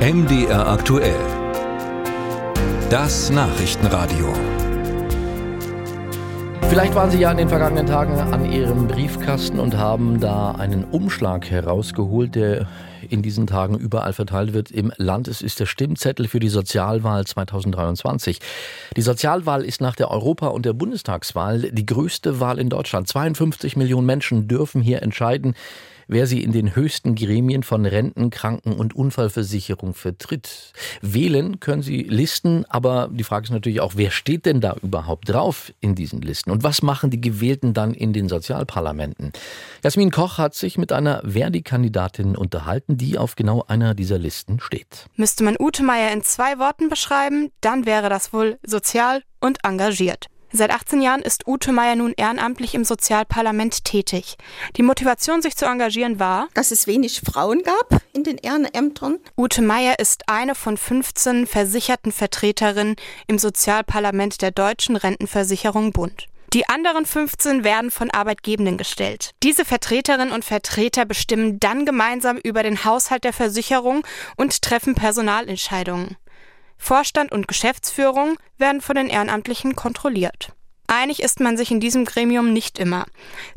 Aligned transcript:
MDR 0.00 0.66
aktuell. 0.66 1.20
Das 2.88 3.28
Nachrichtenradio. 3.28 4.32
Vielleicht 6.70 6.94
waren 6.94 7.10
Sie 7.10 7.18
ja 7.18 7.30
in 7.30 7.36
den 7.36 7.50
vergangenen 7.50 7.84
Tagen 7.84 8.18
an 8.18 8.50
Ihrem 8.50 8.88
Briefkasten 8.88 9.60
und 9.60 9.76
haben 9.76 10.18
da 10.18 10.52
einen 10.52 10.84
Umschlag 10.84 11.50
herausgeholt, 11.50 12.34
der 12.34 12.66
in 13.10 13.20
diesen 13.20 13.46
Tagen 13.46 13.76
überall 13.76 14.14
verteilt 14.14 14.54
wird 14.54 14.70
im 14.70 14.90
Land. 14.96 15.28
Es 15.28 15.42
ist 15.42 15.60
der 15.60 15.66
Stimmzettel 15.66 16.28
für 16.28 16.40
die 16.40 16.48
Sozialwahl 16.48 17.26
2023. 17.26 18.40
Die 18.96 19.02
Sozialwahl 19.02 19.66
ist 19.66 19.82
nach 19.82 19.96
der 19.96 20.10
Europa- 20.10 20.48
und 20.48 20.64
der 20.64 20.72
Bundestagswahl 20.72 21.60
die 21.60 21.84
größte 21.84 22.40
Wahl 22.40 22.58
in 22.58 22.70
Deutschland. 22.70 23.06
52 23.06 23.76
Millionen 23.76 24.06
Menschen 24.06 24.48
dürfen 24.48 24.80
hier 24.80 25.02
entscheiden, 25.02 25.54
wer 26.10 26.26
sie 26.26 26.42
in 26.42 26.52
den 26.52 26.74
höchsten 26.74 27.14
Gremien 27.14 27.62
von 27.62 27.86
Renten, 27.86 28.30
Kranken- 28.30 28.72
und 28.72 28.94
Unfallversicherung 28.94 29.94
vertritt. 29.94 30.72
Wählen 31.00 31.60
können 31.60 31.82
sie 31.82 32.02
Listen, 32.02 32.64
aber 32.68 33.08
die 33.12 33.24
Frage 33.24 33.44
ist 33.44 33.50
natürlich 33.50 33.80
auch, 33.80 33.92
wer 33.96 34.10
steht 34.10 34.44
denn 34.44 34.60
da 34.60 34.76
überhaupt 34.82 35.28
drauf 35.28 35.72
in 35.80 35.94
diesen 35.94 36.20
Listen? 36.20 36.50
Und 36.50 36.62
was 36.64 36.82
machen 36.82 37.10
die 37.10 37.20
Gewählten 37.20 37.74
dann 37.74 37.94
in 37.94 38.12
den 38.12 38.28
Sozialparlamenten? 38.28 39.32
Jasmin 39.84 40.10
Koch 40.10 40.38
hat 40.38 40.54
sich 40.54 40.76
mit 40.78 40.92
einer 40.92 41.22
Verdi-Kandidatin 41.24 42.36
unterhalten, 42.36 42.96
die 42.96 43.16
auf 43.16 43.36
genau 43.36 43.64
einer 43.68 43.94
dieser 43.94 44.18
Listen 44.18 44.60
steht. 44.60 45.06
Müsste 45.16 45.44
man 45.44 45.56
Ute 45.58 45.84
Meier 45.84 46.12
in 46.12 46.22
zwei 46.22 46.58
Worten 46.58 46.88
beschreiben, 46.88 47.50
dann 47.60 47.86
wäre 47.86 48.08
das 48.08 48.32
wohl 48.32 48.58
sozial 48.66 49.22
und 49.40 49.64
engagiert. 49.64 50.26
Seit 50.52 50.70
18 50.70 51.00
Jahren 51.00 51.22
ist 51.22 51.46
Ute 51.46 51.70
Meier 51.70 51.94
nun 51.94 52.12
ehrenamtlich 52.16 52.74
im 52.74 52.84
Sozialparlament 52.84 53.84
tätig. 53.84 54.36
Die 54.76 54.82
Motivation, 54.82 55.42
sich 55.42 55.56
zu 55.56 55.64
engagieren, 55.64 56.18
war, 56.18 56.48
dass 56.54 56.72
es 56.72 56.88
wenig 56.88 57.20
Frauen 57.20 57.62
gab 57.62 58.02
in 58.12 58.24
den 58.24 58.36
Ehrenämtern. 58.36 59.18
Ute 59.36 59.62
Meier 59.62 60.00
ist 60.00 60.28
eine 60.28 60.56
von 60.56 60.76
15 60.76 61.46
versicherten 61.46 62.10
Vertreterinnen 62.10 62.96
im 63.28 63.38
Sozialparlament 63.38 64.42
der 64.42 64.50
Deutschen 64.50 64.96
Rentenversicherung 64.96 65.92
Bund. 65.92 66.26
Die 66.52 66.68
anderen 66.68 67.06
15 67.06 67.62
werden 67.62 67.92
von 67.92 68.10
Arbeitgebenden 68.10 68.76
gestellt. 68.76 69.30
Diese 69.44 69.64
Vertreterinnen 69.64 70.32
und 70.32 70.44
Vertreter 70.44 71.04
bestimmen 71.04 71.60
dann 71.60 71.86
gemeinsam 71.86 72.38
über 72.38 72.64
den 72.64 72.84
Haushalt 72.84 73.22
der 73.22 73.32
Versicherung 73.32 74.04
und 74.36 74.62
treffen 74.62 74.96
Personalentscheidungen. 74.96 76.16
Vorstand 76.80 77.30
und 77.30 77.46
Geschäftsführung 77.46 78.36
werden 78.56 78.80
von 78.80 78.96
den 78.96 79.08
Ehrenamtlichen 79.08 79.76
kontrolliert. 79.76 80.52
Einig 80.88 81.22
ist 81.22 81.38
man 81.38 81.56
sich 81.56 81.70
in 81.70 81.78
diesem 81.78 82.04
Gremium 82.04 82.52
nicht 82.52 82.80
immer. 82.80 83.06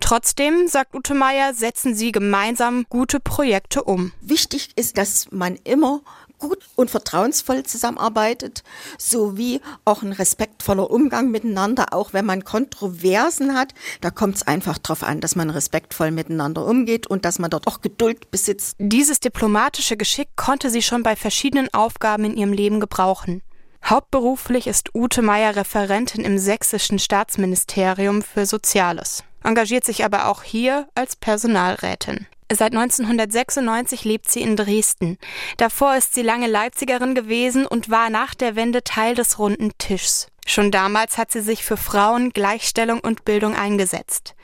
Trotzdem, 0.00 0.66
sagt 0.66 0.96
Ute 0.96 1.14
Meier, 1.14 1.54
setzen 1.54 1.94
sie 1.94 2.10
gemeinsam 2.10 2.86
gute 2.88 3.20
Projekte 3.20 3.84
um. 3.84 4.10
Wichtig 4.20 4.70
ist, 4.74 4.98
dass 4.98 5.30
man 5.30 5.54
immer 5.62 6.00
gut 6.40 6.66
und 6.74 6.90
vertrauensvoll 6.90 7.62
zusammenarbeitet, 7.62 8.64
sowie 8.98 9.60
auch 9.84 10.02
ein 10.02 10.12
respektvoller 10.12 10.90
Umgang 10.90 11.30
miteinander, 11.30 11.92
auch 11.92 12.12
wenn 12.12 12.26
man 12.26 12.44
Kontroversen 12.44 13.54
hat. 13.54 13.74
Da 14.00 14.10
kommt 14.10 14.36
es 14.36 14.46
einfach 14.46 14.78
darauf 14.78 15.04
an, 15.04 15.20
dass 15.20 15.36
man 15.36 15.50
respektvoll 15.50 16.10
miteinander 16.10 16.66
umgeht 16.66 17.06
und 17.06 17.24
dass 17.24 17.38
man 17.38 17.50
dort 17.50 17.68
auch 17.68 17.80
Geduld 17.80 18.30
besitzt. 18.30 18.76
Dieses 18.78 19.20
diplomatische 19.20 19.96
Geschick 19.96 20.28
konnte 20.34 20.70
sie 20.70 20.82
schon 20.82 21.02
bei 21.02 21.14
verschiedenen 21.14 21.72
Aufgaben 21.72 22.24
in 22.24 22.36
ihrem 22.36 22.52
Leben 22.52 22.80
gebrauchen. 22.80 23.42
Hauptberuflich 23.84 24.66
ist 24.66 24.94
Ute 24.94 25.22
Meier 25.22 25.56
Referentin 25.56 26.24
im 26.24 26.38
sächsischen 26.38 26.98
Staatsministerium 26.98 28.22
für 28.22 28.46
Soziales, 28.46 29.24
engagiert 29.42 29.84
sich 29.84 30.04
aber 30.04 30.28
auch 30.28 30.42
hier 30.42 30.88
als 30.94 31.16
Personalrätin. 31.16 32.26
Seit 32.52 32.74
1996 32.74 34.04
lebt 34.04 34.28
sie 34.28 34.40
in 34.40 34.56
Dresden. 34.56 35.18
Davor 35.56 35.94
ist 35.94 36.14
sie 36.14 36.22
lange 36.22 36.48
Leipzigerin 36.48 37.14
gewesen 37.14 37.64
und 37.64 37.90
war 37.90 38.10
nach 38.10 38.34
der 38.34 38.56
Wende 38.56 38.82
Teil 38.82 39.14
des 39.14 39.38
runden 39.38 39.70
Tischs. 39.78 40.26
Schon 40.46 40.72
damals 40.72 41.16
hat 41.16 41.30
sie 41.30 41.42
sich 41.42 41.62
für 41.62 41.76
Frauen, 41.76 42.30
Gleichstellung 42.30 42.98
und 42.98 43.24
Bildung 43.24 43.54
eingesetzt. 43.54 44.34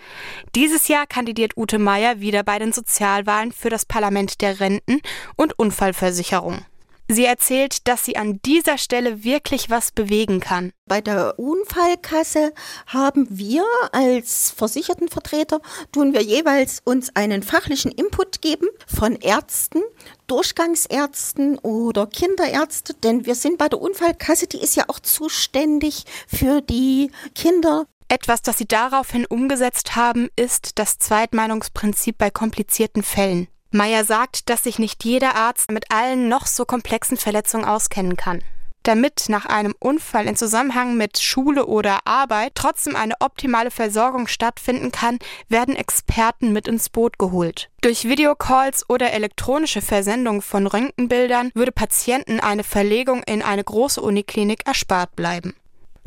Dieses 0.55 0.87
Jahr 0.87 1.09
kandidiert 1.09 1.56
Ute 1.56 1.81
Meier 1.81 2.21
wieder 2.21 2.45
bei 2.45 2.61
den 2.61 2.72
Sozialwahlen 2.72 3.50
für 3.50 3.71
das 3.71 3.84
Parlament 3.84 4.41
der 4.41 4.61
Renten 4.61 5.00
und 5.34 5.59
Unfallversicherung. 5.59 6.65
Sie 7.09 7.25
erzählt, 7.25 7.87
dass 7.87 8.05
sie 8.05 8.17
an 8.17 8.41
dieser 8.44 8.78
Stelle 8.78 9.22
wirklich 9.22 9.71
was 9.71 9.93
bewegen 9.93 10.41
kann. 10.41 10.72
Bei 10.87 11.00
der 11.00 11.39
Unfallkasse 11.39 12.53
haben 12.87 13.27
wir 13.31 13.65
als 13.93 14.50
Versichertenvertreter, 14.50 15.61
tun 15.93 16.15
wir 16.15 16.22
jeweils 16.22 16.81
uns 16.84 17.15
einen 17.15 17.45
fachlichen 17.45 17.93
Input 17.93 18.43
geben 18.43 18.69
von 18.87 19.15
Ärzten, 19.16 19.83
Durchgangsärzten 20.27 21.59
oder 21.59 22.09
Kinderärzte, 22.09 22.95
denn 22.95 23.25
wir 23.25 23.37
sind 23.37 23.59
bei 23.59 23.69
der 23.69 23.81
Unfallkasse, 23.81 24.49
die 24.49 24.61
ist 24.61 24.75
ja 24.75 24.84
auch 24.89 24.99
zuständig 24.99 26.05
für 26.27 26.61
die 26.61 27.12
Kinder, 27.37 27.87
etwas, 28.09 28.43
das 28.43 28.59
sie 28.59 28.66
daraufhin 28.66 29.27
umgesetzt 29.27 29.97
haben, 29.97 30.28
ist 30.37 30.78
das 30.78 30.99
Zweitmeinungsprinzip 30.99 32.16
bei 32.19 32.31
komplizierten 32.31 33.03
Fällen. 33.03 33.49
Meyer 33.76 34.04
sagt, 34.04 34.48
dass 34.48 34.64
sich 34.64 34.78
nicht 34.78 35.04
jeder 35.04 35.37
Arzt 35.37 35.70
mit 35.70 35.92
allen 35.92 36.28
noch 36.28 36.47
so 36.47 36.64
komplexen 36.64 37.16
Verletzungen 37.16 37.64
auskennen 37.64 38.16
kann. 38.16 38.42
Damit 38.87 39.25
nach 39.28 39.47
einem 39.47 39.75
Unfall 39.81 40.28
in 40.28 40.37
Zusammenhang 40.37 40.97
mit 40.97 41.19
Schule 41.19 41.66
oder 41.66 41.98
Arbeit 42.04 42.53
trotzdem 42.54 42.94
eine 42.94 43.15
optimale 43.19 43.72
Versorgung 43.72 44.28
stattfinden 44.28 44.92
kann, 44.92 45.19
werden 45.48 45.75
Experten 45.75 46.53
mit 46.53 46.69
ins 46.69 46.88
Boot 46.88 47.19
geholt. 47.19 47.69
Durch 47.81 48.04
Videocalls 48.04 48.88
oder 48.88 49.12
elektronische 49.12 49.82
Versendung 49.82 50.41
von 50.41 50.69
Röntgenbildern 50.69 51.50
würde 51.54 51.72
Patienten 51.72 52.38
eine 52.38 52.62
Verlegung 52.62 53.25
in 53.25 53.42
eine 53.42 53.65
große 53.65 54.00
Uniklinik 54.00 54.65
erspart 54.66 55.16
bleiben. 55.16 55.56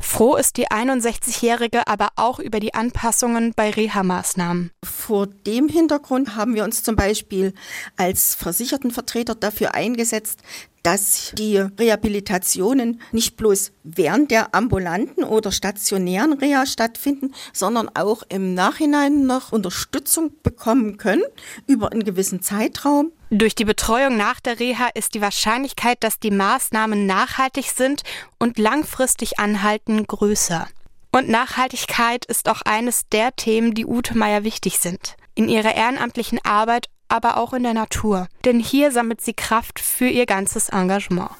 Froh 0.00 0.36
ist 0.36 0.56
die 0.56 0.68
61-Jährige 0.68 1.86
aber 1.86 2.08
auch 2.16 2.38
über 2.40 2.58
die 2.58 2.74
Anpassungen 2.74 3.52
bei 3.54 3.70
Reha-Maßnahmen. 3.70 4.70
Vor 4.82 5.26
dem 5.26 5.68
Hintergrund 5.68 6.36
haben 6.36 6.54
wir 6.54 6.64
uns 6.64 6.82
zum 6.82 6.96
Beispiel 6.96 7.52
als 7.96 8.34
Versichertenvertreter 8.34 9.34
dafür 9.34 9.74
eingesetzt, 9.74 10.40
dass 10.82 11.32
die 11.36 11.58
Rehabilitationen 11.58 13.02
nicht 13.12 13.36
bloß 13.36 13.72
während 13.84 14.30
der 14.30 14.54
ambulanten 14.54 15.22
oder 15.22 15.52
stationären 15.52 16.32
Reha 16.32 16.64
stattfinden, 16.64 17.34
sondern 17.52 17.90
auch 17.94 18.22
im 18.30 18.54
Nachhinein 18.54 19.26
noch 19.26 19.52
Unterstützung 19.52 20.32
bekommen 20.42 20.96
können 20.96 21.24
über 21.66 21.92
einen 21.92 22.04
gewissen 22.04 22.40
Zeitraum. 22.40 23.12
Durch 23.32 23.54
die 23.54 23.64
Betreuung 23.64 24.16
nach 24.16 24.40
der 24.40 24.58
Reha 24.58 24.88
ist 24.92 25.14
die 25.14 25.20
Wahrscheinlichkeit, 25.20 26.02
dass 26.02 26.18
die 26.18 26.32
Maßnahmen 26.32 27.06
nachhaltig 27.06 27.66
sind 27.70 28.02
und 28.40 28.58
langfristig 28.58 29.38
anhalten, 29.38 30.04
größer. 30.04 30.66
Und 31.12 31.28
Nachhaltigkeit 31.28 32.24
ist 32.24 32.48
auch 32.48 32.62
eines 32.62 33.08
der 33.08 33.34
Themen, 33.36 33.72
die 33.72 33.86
Ute 33.86 34.18
Meier 34.18 34.42
wichtig 34.42 34.80
sind. 34.80 35.16
In 35.36 35.48
ihrer 35.48 35.76
ehrenamtlichen 35.76 36.44
Arbeit 36.44 36.88
aber 37.06 37.36
auch 37.36 37.52
in 37.52 37.62
der 37.62 37.74
Natur. 37.74 38.26
Denn 38.44 38.58
hier 38.58 38.90
sammelt 38.90 39.20
sie 39.20 39.34
Kraft 39.34 39.78
für 39.78 40.08
ihr 40.08 40.26
ganzes 40.26 40.68
Engagement. 40.68 41.30